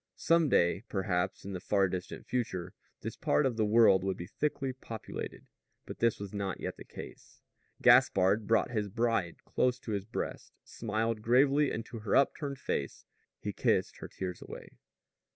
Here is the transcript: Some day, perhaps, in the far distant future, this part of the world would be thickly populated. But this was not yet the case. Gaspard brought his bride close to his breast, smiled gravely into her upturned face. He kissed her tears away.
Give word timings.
Some 0.15 0.49
day, 0.49 0.83
perhaps, 0.89 1.45
in 1.45 1.53
the 1.53 1.59
far 1.59 1.87
distant 1.87 2.25
future, 2.25 2.73
this 3.01 3.15
part 3.15 3.45
of 3.45 3.55
the 3.55 3.67
world 3.67 4.03
would 4.03 4.17
be 4.17 4.25
thickly 4.25 4.73
populated. 4.73 5.45
But 5.85 5.99
this 5.99 6.19
was 6.19 6.33
not 6.33 6.59
yet 6.59 6.77
the 6.77 6.83
case. 6.83 7.39
Gaspard 7.83 8.47
brought 8.47 8.71
his 8.71 8.89
bride 8.89 9.43
close 9.45 9.77
to 9.81 9.91
his 9.91 10.05
breast, 10.05 10.53
smiled 10.63 11.21
gravely 11.21 11.71
into 11.71 11.99
her 11.99 12.15
upturned 12.15 12.57
face. 12.57 13.05
He 13.39 13.53
kissed 13.53 13.97
her 13.97 14.07
tears 14.07 14.41
away. 14.41 14.71